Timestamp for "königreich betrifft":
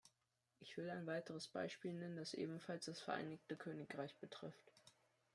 3.55-4.71